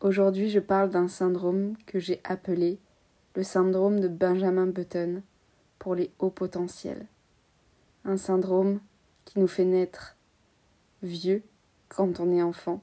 [0.00, 2.78] Aujourd'hui, je parle d'un syndrome que j'ai appelé
[3.34, 5.22] le syndrome de Benjamin Button
[5.78, 7.06] pour les hauts potentiels.
[8.04, 8.80] Un syndrome
[9.24, 10.16] qui nous fait naître
[11.02, 11.42] vieux
[11.88, 12.82] quand on est enfant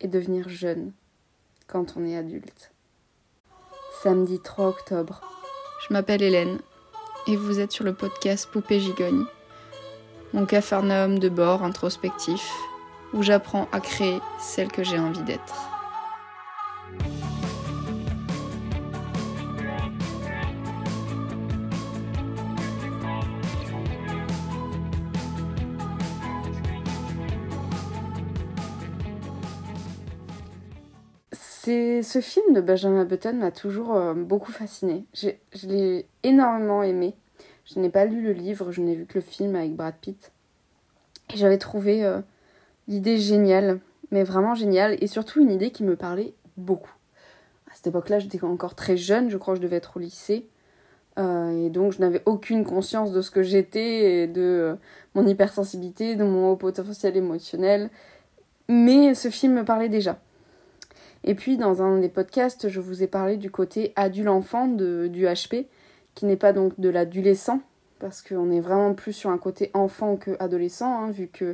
[0.00, 0.92] et devenir jeune
[1.66, 2.72] quand on est adulte.
[4.02, 5.20] Samedi 3 octobre.
[5.86, 6.58] Je m'appelle Hélène
[7.26, 9.24] et vous êtes sur le podcast Poupée Gigogne,
[10.32, 12.50] mon capharnaüm de bord introspectif
[13.12, 15.73] où j'apprends à créer celle que j'ai envie d'être.
[31.64, 35.06] C'est ce film de Benjamin Button m'a toujours euh, beaucoup fasciné.
[35.14, 35.30] Je
[35.66, 37.14] l'ai énormément aimé.
[37.64, 40.30] Je n'ai pas lu le livre, je n'ai vu que le film avec Brad Pitt.
[41.32, 42.20] Et j'avais trouvé euh,
[42.86, 46.92] l'idée géniale, mais vraiment géniale, et surtout une idée qui me parlait beaucoup.
[47.70, 50.46] À cette époque-là, j'étais encore très jeune, je crois que je devais être au lycée.
[51.18, 54.76] Euh, et donc je n'avais aucune conscience de ce que j'étais de
[55.14, 57.88] mon hypersensibilité, de mon haut potentiel émotionnel.
[58.68, 60.18] Mais ce film me parlait déjà.
[61.24, 65.66] Et puis dans un des podcasts, je vous ai parlé du côté adulte-enfant du HP,
[66.14, 67.60] qui n'est pas donc de l'adolescent,
[67.98, 71.52] parce qu'on est vraiment plus sur un côté enfant que adolescent, hein, vu que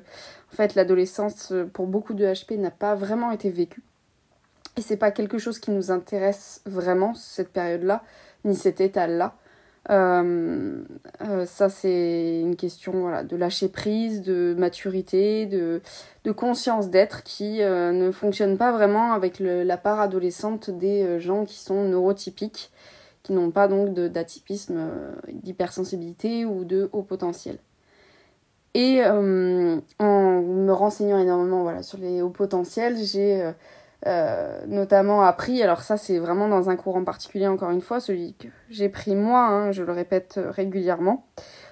[0.52, 3.82] en fait l'adolescence pour beaucoup de HP n'a pas vraiment été vécue.
[4.76, 8.02] Et c'est pas quelque chose qui nous intéresse vraiment cette période-là,
[8.44, 9.36] ni cet état-là.
[9.88, 10.82] Euh,
[11.22, 15.80] euh, ça, c'est une question voilà, de lâcher prise, de maturité, de,
[16.24, 21.44] de conscience d'être qui euh, ne fonctionne pas vraiment avec la part adolescente des gens
[21.44, 22.70] qui sont neurotypiques,
[23.22, 24.90] qui n'ont pas donc d'atypisme,
[25.32, 27.58] d'hypersensibilité ou de haut potentiel.
[28.74, 33.50] Et en me renseignant énormément voilà, sur les hauts potentiels, j'ai
[34.06, 38.34] euh, notamment appris, alors ça c'est vraiment dans un courant particulier encore une fois, celui
[38.34, 41.26] que j'ai pris moi, hein, je le répète régulièrement,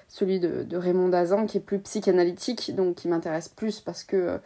[0.07, 4.37] celui de, Raymond Dazan qui est plus psychanalytique, donc qui m'intéresse plus parce que euh,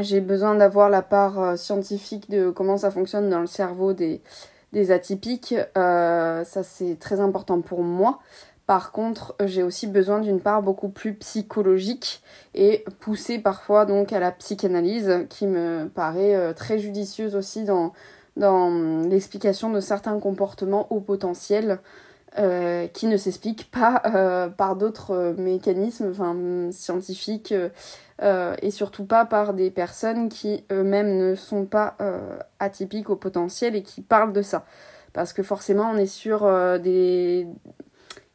[0.00, 4.20] j'ai besoin d'avoir la part euh, scientifique de comment ça fonctionne dans le cerveau des
[4.90, 8.20] atypiques, ça c'est très important pour moi.
[8.70, 12.22] Par contre, j'ai aussi besoin d'une part beaucoup plus psychologique
[12.54, 17.92] et poussée parfois donc à la psychanalyse qui me paraît euh, très judicieuse aussi dans,
[19.08, 21.80] l'explication de certains comportements au potentiel
[22.38, 26.12] euh, qui ne s'expliquent pas euh, par d'autres mécanismes
[26.70, 27.52] scientifiques
[28.22, 31.96] et surtout pas par des personnes qui eux-mêmes ne sont pas
[32.60, 34.64] atypiques au potentiel et qui parlent de ça.
[35.12, 36.42] Parce que forcément on est sur
[36.78, 37.48] des,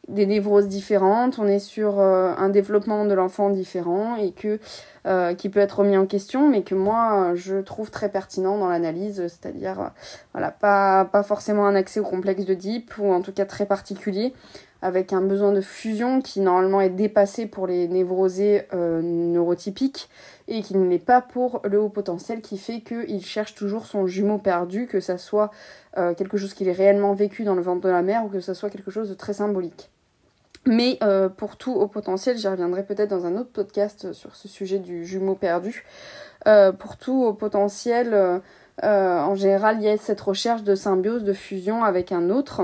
[0.07, 4.59] des névroses différentes, on est sur euh, un développement de l'enfant différent et que
[5.07, 8.69] euh, qui peut être remis en question, mais que moi je trouve très pertinent dans
[8.69, 9.87] l'analyse, c'est-à-dire euh,
[10.33, 14.33] voilà pas forcément un accès au complexe de Deep ou en tout cas très particulier
[14.81, 20.09] avec un besoin de fusion qui normalement est dépassé pour les névrosés neurotypiques
[20.47, 24.05] et qui ne l'est pas pour le haut potentiel qui fait qu'il cherche toujours son
[24.05, 25.49] jumeau perdu, que ça soit
[25.95, 28.53] quelque chose qu'il ait réellement vécu dans le ventre de la mère ou que ça
[28.53, 29.89] soit quelque chose de très symbolique.
[30.67, 34.47] Mais euh, pour tout au potentiel, j'y reviendrai peut-être dans un autre podcast sur ce
[34.47, 35.85] sujet du jumeau perdu.
[36.47, 38.39] Euh, pour tout au potentiel, euh,
[38.81, 42.63] en général, il y a cette recherche de symbiose, de fusion avec un autre,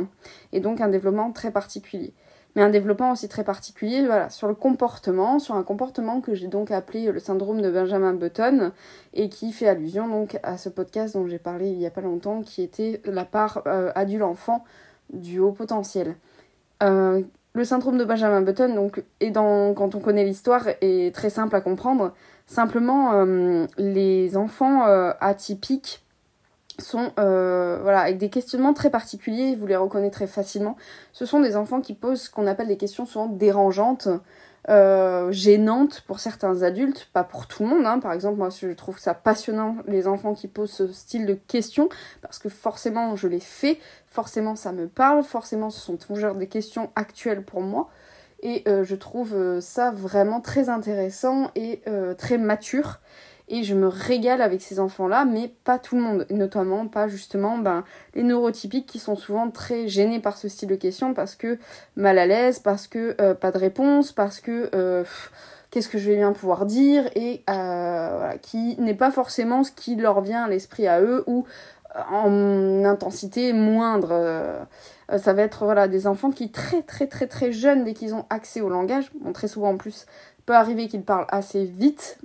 [0.51, 2.13] et donc un développement très particulier.
[2.56, 6.47] Mais un développement aussi très particulier, voilà, sur le comportement, sur un comportement que j'ai
[6.47, 8.72] donc appelé le syndrome de Benjamin Button,
[9.13, 12.01] et qui fait allusion donc à ce podcast dont j'ai parlé il y a pas
[12.01, 13.62] longtemps, qui était la part
[13.95, 14.66] adulte-enfant
[15.13, 16.16] du haut potentiel.
[16.81, 17.22] Euh,
[17.53, 21.56] le syndrome de Benjamin Button, donc, et dans, quand on connaît l'histoire, est très simple
[21.56, 22.13] à comprendre.
[22.47, 26.03] Simplement, euh, les enfants euh, atypiques
[26.79, 30.78] sont euh, voilà, avec des questionnements très particuliers, vous les reconnaîtrez facilement.
[31.12, 34.07] Ce sont des enfants qui posent ce qu'on appelle des questions souvent dérangeantes,
[34.69, 37.85] euh, gênante pour certains adultes, pas pour tout le monde.
[37.85, 37.99] Hein.
[37.99, 41.89] Par exemple, moi, je trouve ça passionnant les enfants qui posent ce style de questions
[42.22, 46.47] parce que forcément, je les fais, forcément, ça me parle, forcément, ce sont toujours des
[46.47, 47.89] questions actuelles pour moi.
[48.44, 51.81] Et euh, je trouve euh, ça vraiment très intéressant et
[52.18, 53.00] très mature
[53.51, 57.57] et je me régale avec ces enfants-là, mais pas tout le monde, notamment pas justement
[57.57, 57.83] ben,
[58.15, 61.59] les neurotypiques qui sont souvent très gênés par ce style de questions parce que
[61.98, 65.03] mal à l'aise, parce que euh, pas de réponse, parce que euh,
[65.69, 69.98] qu'est-ce que je vais bien pouvoir dire et euh, qui n'est pas forcément ce qui
[69.98, 71.45] leur vient à l'esprit à eux ou
[72.09, 74.65] en intensité moindre.
[75.18, 78.25] ça va être voilà, des enfants qui très très très très jeunes dès qu'ils ont
[78.30, 80.06] accès au langage, très souvent en plus
[80.45, 82.18] peut arriver qu'ils parlent assez vite,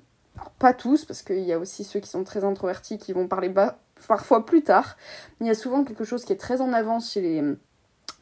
[0.51, 3.53] pas tous, parce qu'il y a aussi ceux qui sont très introvertis qui vont parler
[4.09, 4.97] parfois plus tard.
[5.41, 7.21] Il y a souvent quelque chose qui est très en avance chez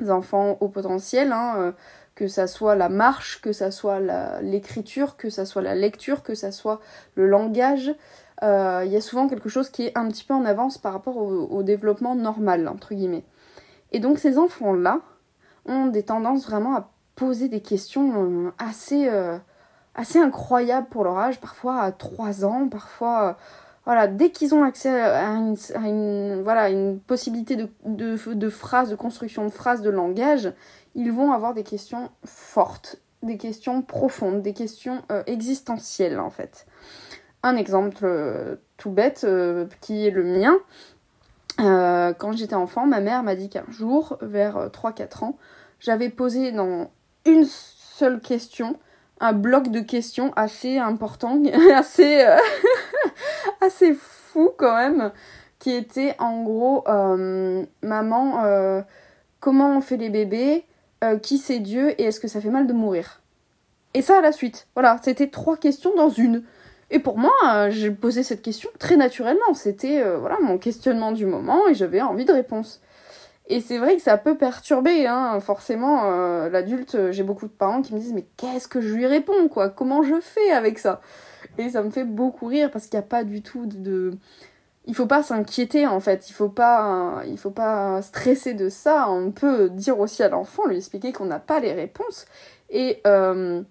[0.00, 1.74] les enfants au potentiel, hein,
[2.14, 4.00] que ça soit la marche, que ça soit
[4.40, 6.80] l'écriture, que ça soit la lecture, que ça soit
[7.14, 7.94] le langage.
[8.42, 10.92] Euh, il y a souvent quelque chose qui est un petit peu en avance par
[10.92, 13.24] rapport au, développement normal, entre guillemets.
[13.92, 15.00] Et donc ces enfants-là
[15.66, 19.38] ont des tendances vraiment à poser des questions euh, assez, euh,
[19.94, 23.36] assez incroyables pour leur âge, parfois à 3 ans, parfois...
[23.84, 28.96] voilà, dès qu'ils ont accès à une, voilà, une possibilité de, de, de phrases, de
[28.96, 30.52] construction de phrases, de langage,
[30.94, 36.66] ils vont avoir des questions fortes, des questions profondes, des questions euh, existentielles en fait.
[37.42, 40.56] Un exemple euh, tout bête euh, qui est le mien.
[41.58, 45.38] quand j'étais enfant, ma mère m'a dit qu'un jour, vers 3-4 ans,
[45.80, 46.90] j'avais posé dans
[47.26, 48.78] une seule question
[49.24, 51.42] un bloc de questions assez important,
[51.74, 52.24] assez,
[53.60, 55.12] assez fou quand même,
[55.58, 56.84] qui était en gros,
[57.82, 58.82] maman,
[59.40, 60.64] comment on fait les bébés
[61.04, 63.20] euh, qui c'est Dieu et est-ce que ça fait mal de mourir?
[63.92, 64.68] Et ça à la suite.
[64.74, 66.44] Voilà, c'était trois questions dans une.
[66.90, 69.52] Et pour moi, euh, j'ai posé cette question très naturellement.
[69.52, 72.80] C'était euh, voilà mon questionnement du moment et j'avais envie de réponse.
[73.46, 76.10] Et c'est vrai que ça peut perturber, hein, forcément,
[76.48, 77.10] l'adulte.
[77.10, 79.68] J'ai beaucoup de parents qui me disent mais qu'est-ce que je lui réponds quoi?
[79.68, 81.00] Comment je fais avec ça?
[81.58, 84.12] Et ça me fait beaucoup rire parce qu'il n'y a pas du tout de
[84.86, 89.08] il faut pas s'inquiéter en fait, il faut pas il faut pas stresser de ça,
[89.08, 92.26] on peut dire aussi à l'enfant, lui expliquer qu'on n'a pas les réponses.
[92.70, 93.62] Et euh,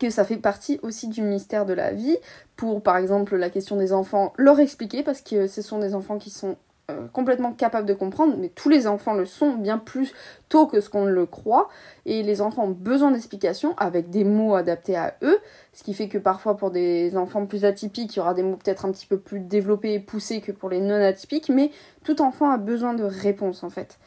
[0.00, 2.16] que ça fait partie aussi du mystère de la vie
[2.56, 6.18] pour par exemple la question des enfants leur expliquer parce que ce sont des enfants
[6.18, 6.56] qui sont
[6.90, 10.14] euh, complètement capables de comprendre, mais tous les enfants le sont bien plus
[10.48, 11.68] tôt que ce qu'on le croit,
[12.06, 15.38] et les enfants ont besoin d'explications avec des mots adaptés à eux,
[15.74, 18.56] ce qui fait que parfois pour des enfants plus atypiques, il y aura des mots
[18.56, 21.72] peut-être un petit peu plus développés et poussés que pour les non atypiques, mais
[22.04, 23.98] tout enfant a besoin de réponses en fait.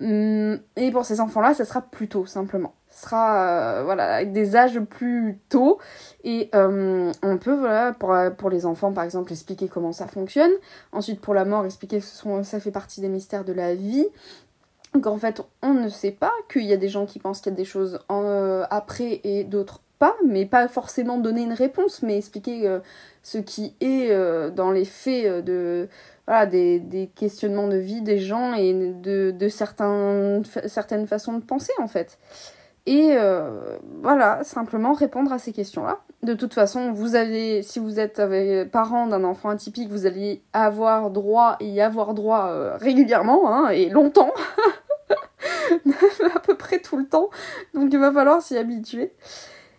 [0.00, 2.74] Hum, et pour ces enfants-là, ça sera plus tôt simplement.
[2.90, 5.78] Sera euh, voilà avec des âges plus tôt.
[6.22, 10.52] Et euh, on peut voilà pour, pour les enfants par exemple expliquer comment ça fonctionne.
[10.92, 14.06] Ensuite pour la mort expliquer que ce ça fait partie des mystères de la vie.
[15.02, 17.54] Qu'en fait on ne sait pas qu'il y a des gens qui pensent qu'il y
[17.54, 22.18] a des choses euh, après et d'autres pas mais pas forcément donner une réponse mais
[22.18, 22.80] expliquer
[23.22, 24.10] ce qui est
[24.50, 25.88] dans les faits de
[26.26, 32.18] voilà, des, questionnements de vie des gens et de, certaines façons de penser en fait.
[32.86, 35.98] Et euh, voilà, simplement répondre à ces questions-là.
[36.22, 40.42] De toute façon, vous avez, si vous êtes avec, parent d'un enfant atypique, vous allez
[40.52, 44.32] avoir droit et y avoir droit euh, régulièrement hein, et longtemps,
[46.34, 47.30] à peu près tout le temps.
[47.74, 49.12] Donc il va falloir s'y habituer.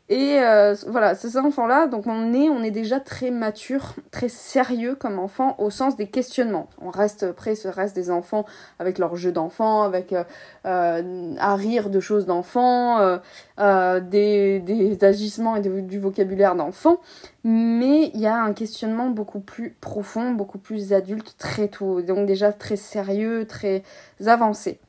[0.10, 4.96] Et euh, voilà, ces enfants-là, donc on est, on est déjà très mature, très sérieux
[4.96, 6.70] comme enfant au sens des questionnements.
[6.82, 8.46] On reste après, ce reste des enfants
[8.80, 10.24] avec leurs jeux d'enfants, avec euh,
[10.66, 13.20] euh, à rire de choses d'enfants,
[13.58, 17.02] des, des, agissements et du vocabulaire d'enfants.
[17.44, 22.26] Mais il y a un questionnement beaucoup plus profond, beaucoup plus adulte très tôt, donc
[22.28, 23.84] déjà très sérieux, très
[24.26, 24.80] avancé.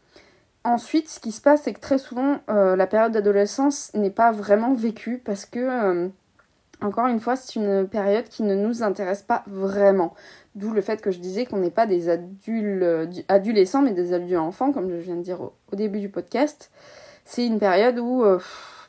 [0.69, 4.33] Ensuite, ce qui se passe, c'est que très souvent, euh, la période d'adolescence n'est pas
[4.33, 6.09] vraiment vécue parce que, euh,
[6.83, 10.13] encore une fois, c'est une période qui ne nous intéresse pas vraiment.
[10.57, 14.13] D'où le fait que je disais qu'on n'est pas des adultes, euh, adolescents, mais des
[14.13, 16.71] adultes enfants, comme je viens de dire au, début du podcast.
[17.25, 18.23] C'est une période où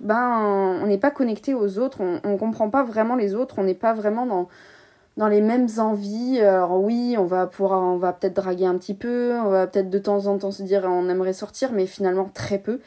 [0.01, 3.63] ben, on n'est pas connecté aux autres, on ne comprend pas vraiment les autres, on
[3.63, 4.49] n'est pas vraiment dans
[5.19, 6.39] dans les mêmes envies.
[6.39, 9.89] Alors oui, on va pouvoir, on va peut-être draguer un petit peu, on va peut-être
[9.89, 12.79] de temps en temps se dire on aimerait sortir, mais finalement très peu.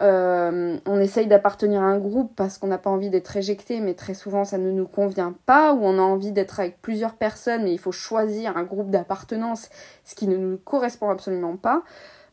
[0.00, 3.94] Euh, on essaye d'appartenir à un groupe parce qu'on n'a pas envie d'être éjecté, mais
[3.94, 7.64] très souvent ça ne nous convient pas, ou on a envie d'être avec plusieurs personnes,
[7.64, 9.70] mais il faut choisir un groupe d'appartenance,
[10.04, 11.82] ce qui ne nous correspond absolument pas.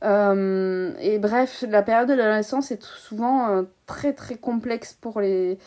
[0.04, 5.58] Euh, et bref, la période de l'adolescence est souvent euh, très très complexe pour les,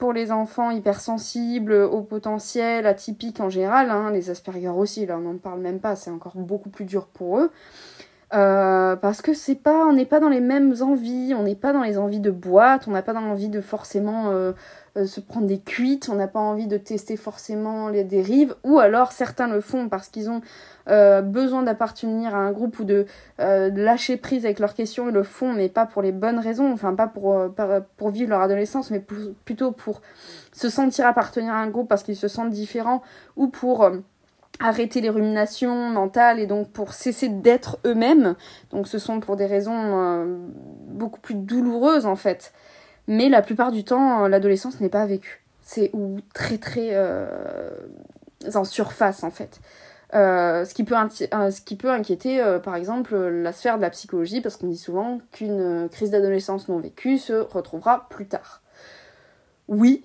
[0.00, 5.20] pour les enfants hypersensibles, au potentiel, atypiques en général, hein, les Asperger aussi, là on
[5.20, 7.52] n'en parle même pas, c'est encore beaucoup plus dur pour eux.
[8.32, 11.72] Euh, parce que c'est pas, on n'est pas dans les mêmes envies, on n'est pas
[11.72, 14.52] dans les envies de boîte, on n'a pas dans l'envie de forcément euh,
[14.96, 18.78] euh, se prendre des cuites, on n'a pas envie de tester forcément les dérives, ou
[18.78, 20.42] alors certains le font parce qu'ils ont
[21.22, 23.06] besoin d'appartenir à un groupe ou de,
[23.38, 26.94] lâcher prise avec leurs questions, ils le font, mais pas pour les bonnes raisons, enfin
[26.94, 27.36] pas pour,
[27.96, 29.00] pour vivre leur adolescence, mais
[29.44, 30.02] plutôt pour
[30.52, 33.02] se sentir appartenir à un groupe parce qu'ils se sentent différents,
[33.36, 33.88] ou pour
[34.60, 38.36] arrêter les ruminations mentales et donc pour cesser d'être eux-mêmes.
[38.70, 40.36] Donc ce sont pour des raisons euh,
[40.88, 42.52] beaucoup plus douloureuses en fait.
[43.08, 45.42] Mais la plupart du temps, l'adolescence n'est pas vécue.
[45.62, 47.26] C'est ou très très euh,
[48.54, 49.60] en surface en fait.
[50.12, 54.56] ce, qui peut ce qui peut inquiéter, par exemple, la sphère de la psychologie, parce
[54.56, 58.62] qu'on dit souvent qu'une crise d'adolescence non vécue se retrouvera plus tard.
[59.68, 60.04] Oui,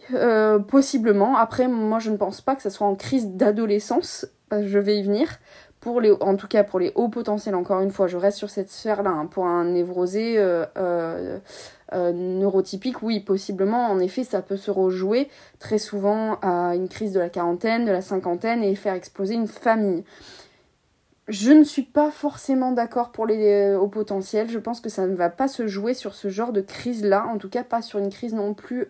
[0.67, 1.37] possiblement.
[1.37, 4.27] Après, moi, je ne pense pas que ce soit en crise d'adolescence.
[4.51, 5.39] Je vais y venir
[5.85, 8.49] pour les, en tout cas pour les hauts potentiels, encore une fois, je reste sur
[8.49, 9.11] cette sphère-là.
[9.11, 11.37] Hein, pour un névrosé euh, euh,
[11.93, 17.13] euh, neurotypique, oui, possiblement, en effet, ça peut se rejouer très souvent à une crise
[17.13, 20.03] de la quarantaine, de la cinquantaine et faire exploser une famille.
[21.27, 24.49] Je ne suis pas forcément d'accord pour les hauts potentiels.
[24.49, 27.37] Je pense que ça ne va pas se jouer sur ce genre de crise-là, en
[27.37, 28.87] tout cas pas sur une crise non plus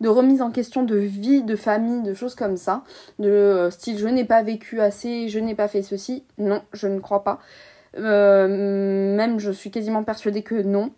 [0.00, 2.82] de remise en question de vie, de famille, de choses comme ça,
[3.18, 6.24] de euh, style je n'ai pas vécu assez, je n'ai pas fait ceci.
[6.38, 7.38] Non, je ne crois pas.
[7.96, 10.90] Euh, même je suis quasiment persuadée que non.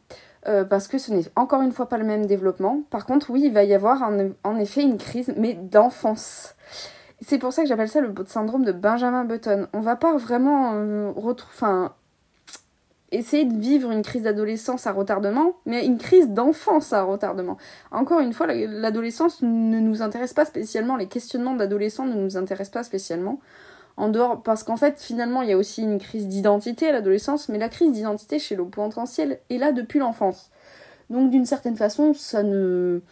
[0.49, 2.83] Euh, parce que ce n'est encore une fois pas le même développement.
[2.90, 4.11] Par contre, oui, il va y avoir
[4.42, 6.54] en effet une crise, mais d'enfance.
[7.21, 9.66] C'est pour ça que j'appelle ça le syndrome de Benjamin Button.
[9.75, 11.90] On va pas vraiment retrouver,
[13.12, 17.57] essayer de vivre une crise d'adolescence à retardement, mais une crise d'enfance à retardement.
[17.90, 22.73] Encore une fois, l'adolescence ne nous intéresse pas spécialement, les questionnements d'adolescents ne nous intéressent
[22.73, 23.40] pas spécialement.
[23.97, 27.49] En dehors, parce qu'en fait, finalement, il y a aussi une crise d'identité à l'adolescence,
[27.49, 30.50] mais la crise d'identité chez le potentiel est là depuis l'enfance.
[31.11, 33.02] Donc, d'une certaine façon, ça ne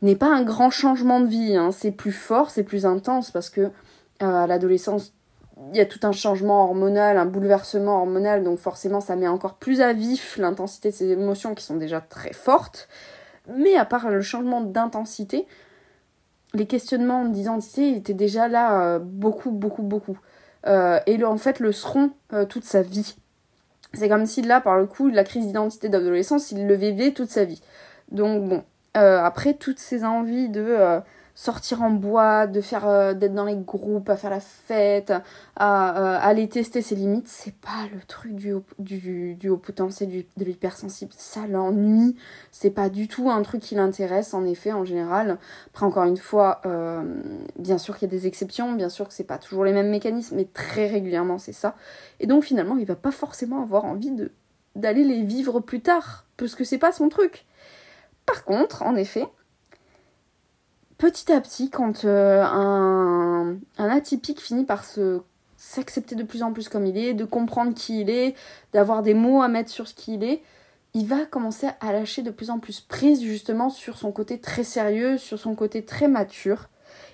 [0.00, 1.56] n'est pas un grand changement de vie.
[1.56, 1.72] Hein.
[1.72, 3.70] C'est plus fort, c'est plus intense, parce que
[4.22, 5.12] euh, l'adolescence,
[5.70, 9.54] il y a tout un changement hormonal, un bouleversement hormonal, donc forcément ça met encore
[9.54, 12.88] plus à vif l'intensité de ces émotions qui sont déjà très fortes.
[13.56, 15.46] Mais à part le changement d'intensité,
[16.54, 20.18] les questionnements d'identité étaient déjà là euh, beaucoup, beaucoup, beaucoup.
[20.66, 23.16] Euh, et en fait le seront euh, toute sa vie.
[23.92, 27.30] C'est comme si là, par le coup, la crise d'identité d'adolescence, il le vivait toute
[27.30, 27.62] sa vie.
[28.10, 31.00] Donc bon, après toutes ces envies de
[31.34, 35.12] sortir en boîte, de faire euh, d'être dans les groupes, à faire la fête,
[35.56, 40.44] à, euh, aller tester ses limites, c'est pas le truc du haut, potentiel du, de
[40.44, 41.12] l'hypersensible.
[41.16, 42.16] Ça l'ennuie,
[42.52, 45.38] c'est pas du tout un truc qui l'intéresse en effet en général.
[45.72, 47.02] Après encore une fois, euh,
[47.58, 49.90] bien sûr qu'il y a des exceptions, bien sûr que c'est pas toujours les mêmes
[49.90, 51.74] mécanismes, mais très régulièrement c'est ça.
[52.20, 54.12] Et donc finalement il va pas forcément avoir envie
[54.76, 57.44] d'aller les vivre plus tard, parce que c'est pas son truc.
[58.26, 59.26] Par contre, en effet,
[60.98, 65.20] petit à petit, quand euh, un, atypique finit par se
[65.56, 68.34] s'accepter de plus en plus comme il est, de comprendre qui il est,
[68.74, 70.42] d'avoir des mots à mettre sur ce qu'il est,
[70.92, 74.62] il va commencer à lâcher de plus en plus prise justement sur son côté très
[74.62, 76.68] sérieux, sur son côté très mature,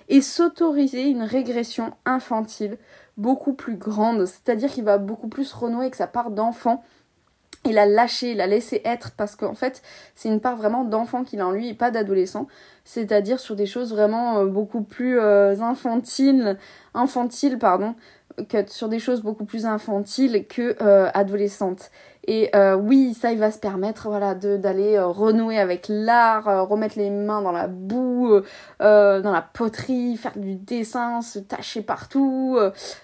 [0.09, 2.77] et s'autoriser une régression infantile
[3.17, 6.83] beaucoup plus grande, c'est-à-dire qu'il va beaucoup plus renouer avec sa part d'enfant
[7.63, 9.81] et la lâcher, la laisser être, parce qu'en fait,
[10.15, 12.47] c'est une part vraiment d'enfant qu'il a en lui et pas d'adolescent.
[12.85, 16.57] C'est-à-dire sur des choses vraiment euh, beaucoup plus euh, infantiles,
[16.93, 17.93] infantiles, pardon,
[18.49, 21.91] que sur des choses beaucoup plus infantiles que euh, adolescentes.
[22.27, 27.41] Et oui, ça, il va se permettre, voilà, d'aller renouer avec l'art, remettre les mains
[27.41, 28.41] dans la boue,
[28.79, 32.59] dans la poterie, faire du dessin, se tâcher partout,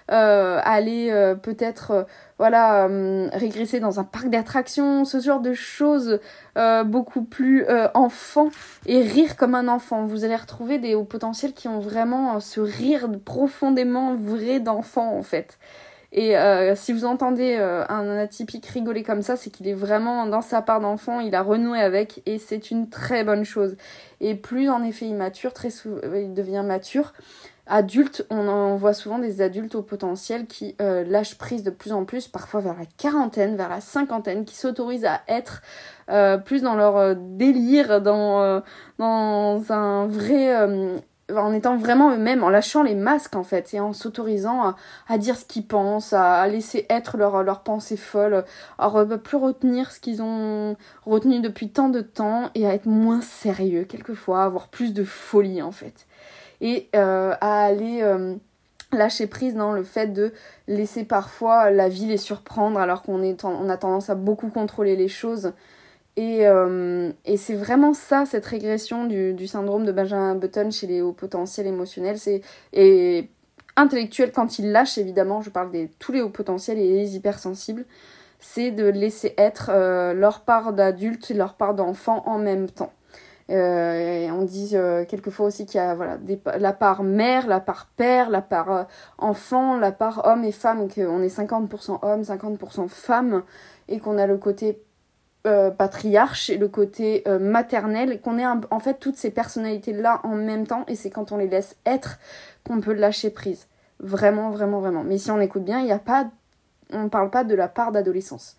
[0.07, 2.05] aller peut-être
[2.37, 6.19] voilà, euh, régresser dans un parc d'attractions, ce genre de choses
[6.57, 8.49] euh, beaucoup plus euh, enfant
[8.85, 10.05] et rire comme un enfant.
[10.05, 15.23] Vous allez retrouver des hauts potentiels qui ont vraiment ce rire profondément vrai d'enfant en
[15.23, 15.57] fait.
[16.13, 16.35] Et
[16.75, 20.79] si vous entendez un atypique rigoler comme ça, c'est qu'il est vraiment dans sa part
[20.79, 23.75] d'enfant, il a renoué avec et c'est une très bonne chose.
[24.21, 27.13] Et plus en effet il mature, très souvent il devient mature,
[27.69, 32.05] adultes, on voit souvent des adultes au potentiel qui euh, lâchent prise de plus en
[32.05, 35.61] plus, parfois vers la quarantaine, vers la cinquantaine, qui s'autorisent à être
[36.09, 38.61] euh, plus dans leur euh, délire, dans,
[38.97, 41.03] dans un vrai...
[41.35, 44.75] en étant vraiment eux-mêmes, en lâchant les masques en fait, et en s'autorisant
[45.07, 48.45] à, dire ce qu'ils pensent, à, laisser être leurs leur pensées folles,
[48.77, 52.87] à ne plus retenir ce qu'ils ont retenu depuis tant de temps, et à être
[52.87, 56.07] moins sérieux quelquefois, avoir plus de folie en fait
[56.61, 58.35] et euh, à aller euh,
[58.91, 60.33] lâcher prise dans le fait de
[60.67, 65.07] laisser parfois la vie les surprendre alors qu'on on a tendance à beaucoup contrôler les
[65.07, 65.53] choses.
[66.17, 70.87] Et, euh, et c'est vraiment ça, cette régression du, du, syndrome de Benjamin Button chez
[70.87, 72.17] les hauts potentiels émotionnels.
[72.17, 72.41] C'est,
[72.73, 73.29] et
[73.77, 77.85] intellectuel quand ils lâchent, évidemment, je parle de tous les hauts potentiels et les hypersensibles,
[78.39, 79.71] c'est de laisser être
[80.13, 82.91] leur part d'adulte et leur part d'enfant en même temps.
[83.49, 86.17] Euh, on dit euh, quelquefois aussi qu'il y a voilà,
[86.59, 88.83] la part mère, la part père, la part euh,
[89.17, 93.43] enfant, la part homme et femme, qu'on est 50% homme, 50% femme,
[93.87, 94.81] et qu'on a le côté
[95.77, 100.67] patriarche et le côté maternel, et qu'on est en, fait toutes ces personnalités-là en même
[100.67, 102.19] temps, et c'est quand on les laisse être
[102.65, 103.67] qu'on peut lâcher prise.
[103.99, 105.03] Vraiment, vraiment, vraiment.
[105.03, 106.27] Mais si on écoute bien, il n'y a pas.
[106.93, 108.55] On ne parle pas de la part d'adolescence.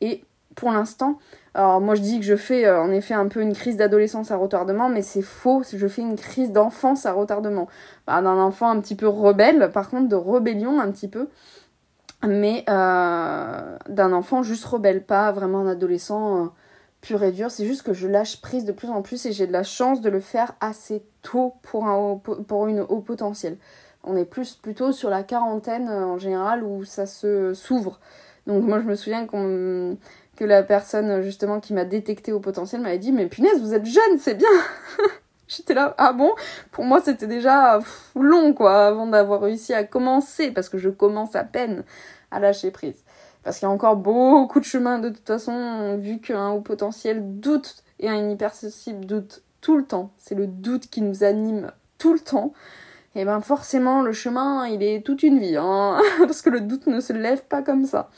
[0.00, 1.18] Et pour l'instant,
[1.54, 4.30] alors moi je dis que je fais euh, en effet un peu une crise d'adolescence
[4.30, 7.68] à retardement, mais c'est faux, je fais une crise d'enfance à retardement.
[8.06, 11.28] D'un enfant un petit peu rebelle, par contre de rébellion un petit peu,
[12.26, 16.48] mais euh, d'un enfant juste rebelle, pas vraiment un adolescent euh,
[17.00, 17.50] pur et dur.
[17.50, 20.00] C'est juste que je lâche prise de plus en plus et j'ai de la chance
[20.00, 22.20] de le faire assez tôt pour, un
[22.68, 23.56] une haut potentiel.
[24.04, 28.00] On est plus plutôt sur la quarantaine en général où ça se s'ouvre.
[28.46, 29.96] Donc moi je me souviens que
[30.44, 34.18] la personne justement qui m'a détecté au potentiel m'avait dit mais punaise vous êtes jeune
[34.18, 34.48] c'est bien
[35.48, 36.30] J'étais là, ah bon?
[36.70, 37.80] Pour moi, c'était déjà
[38.14, 41.84] long, quoi, avant d'avoir réussi à commencer, parce que je commence à peine
[42.30, 43.02] à lâcher prise.
[43.42, 47.40] Parce qu'il y a encore beaucoup de chemin, de toute façon, vu qu'un haut potentiel
[47.40, 50.10] doute et un hypersensible doute tout le temps.
[50.18, 52.52] C'est le doute qui nous anime tout le temps.
[53.14, 56.86] Et ben forcément, le chemin, il est toute une vie, hein, parce que le doute
[56.86, 58.10] ne se lève pas comme ça.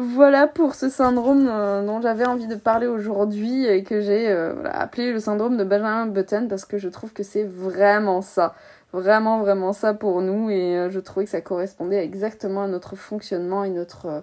[0.00, 4.54] Voilà pour ce syndrome euh, dont j'avais envie de parler aujourd'hui et que j'ai euh,
[4.70, 8.54] appelé le syndrome de Benjamin Button parce que je trouve que c'est vraiment ça.
[8.92, 12.94] Vraiment, vraiment ça pour nous et euh, je trouvais que ça correspondait exactement à notre
[12.94, 14.22] fonctionnement et notre,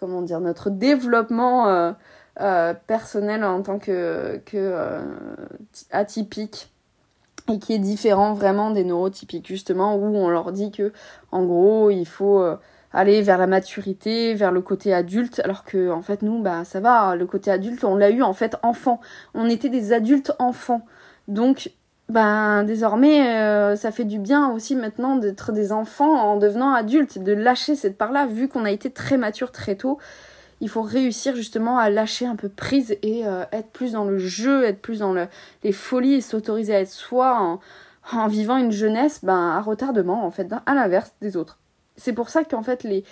[0.00, 1.94] comment dire, notre développement
[2.88, 4.74] personnel en tant que, que
[5.92, 6.72] atypique
[7.48, 10.92] et qui est différent vraiment des neurotypiques justement où on leur dit que
[11.30, 12.44] en gros il faut
[12.92, 16.80] aller vers la maturité, vers le côté adulte, alors que en fait nous bah ça
[16.80, 19.00] va, le côté adulte on l'a eu en fait enfant,
[19.34, 20.84] on était des adultes enfants,
[21.28, 21.72] donc
[22.08, 27.18] ben désormais euh, ça fait du bien aussi maintenant d'être des enfants en devenant adultes,
[27.18, 29.98] de lâcher cette part-là vu qu'on a été très mature très tôt.
[30.60, 34.18] Il faut réussir justement à lâcher un peu prise et euh, être plus dans le
[34.18, 35.26] jeu, être plus dans le,
[35.64, 37.60] les folies et s'autoriser à être soi en,
[38.16, 41.58] en vivant une jeunesse ben, à retardement en fait, à l'inverse des autres.
[41.96, 43.04] C'est pour ça qu'en fait les,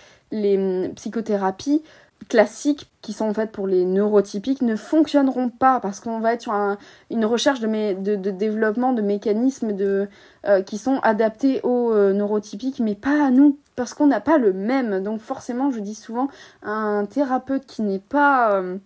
[0.57, 1.83] hum, psychothérapies
[2.29, 6.77] classiques qui sont faites pour les neurotypiques ne fonctionneront pas parce qu'on va être sur
[7.11, 13.27] une recherche de, développement de mécanismes euh, qui sont adaptés aux euh, neurotypiques mais pas
[13.27, 15.03] à nous parce qu'on n'a pas le même.
[15.03, 16.29] Donc forcément je dis souvent
[16.63, 18.77] un thérapeute qui n'est pas euh,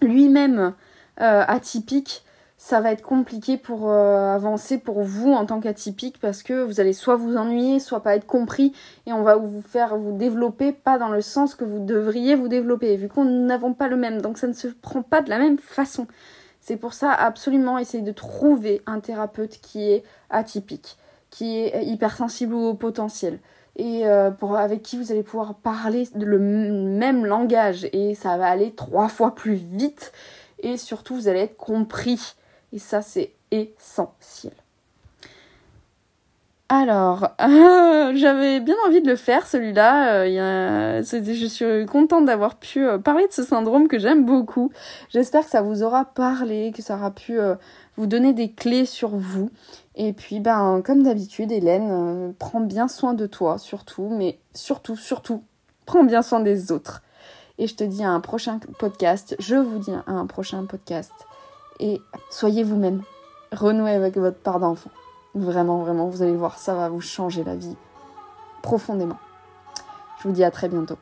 [0.00, 0.74] lui-même
[1.18, 2.24] atypique
[2.64, 6.78] ça va être compliqué pour euh, avancer pour vous en tant qu'atypique parce que vous
[6.78, 8.72] allez soit vous ennuyer, soit pas être compris
[9.04, 12.46] et on va vous faire vous développer pas dans le sens que vous devriez vous
[12.46, 15.40] développer vu qu'on n'avons pas le même donc ça ne se prend pas de la
[15.40, 16.06] même façon.
[16.60, 20.98] C'est pour ça absolument essayer de trouver un thérapeute qui est atypique,
[21.30, 23.40] qui est hypersensible au potentiel
[23.74, 28.46] et euh, pour, avec qui vous allez pouvoir parler le même langage et ça va
[28.46, 30.12] aller trois fois plus vite
[30.60, 32.36] et surtout vous allez être compris
[32.72, 34.52] et ça, c'est essentiel.
[36.74, 40.22] Alors, j'avais bien envie de le faire celui-là.
[40.22, 44.72] Euh, je suis contente d'avoir pu euh, parler de ce syndrome que j'aime beaucoup.
[45.10, 47.56] J'espère que ça vous aura parlé, que ça aura pu euh,
[47.98, 49.50] vous donner des clés sur vous.
[49.96, 55.42] Et puis, ben, comme d'habitude, Hélène, prends bien soin de toi, surtout, mais surtout, surtout,
[55.84, 57.02] prends bien soin des autres.
[57.58, 59.36] Et je te dis à un prochain podcast.
[59.38, 61.12] Je vous dis à un prochain podcast
[61.80, 63.02] et soyez vous-même.
[63.52, 64.90] Renouez avec votre part d'enfant.
[65.34, 67.76] Vraiment, vraiment, vous allez voir, ça va vous changer la vie
[68.62, 69.18] profondément.
[70.18, 70.96] Je vous dis à très bientôt.